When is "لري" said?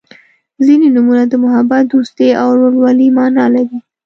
3.53-3.77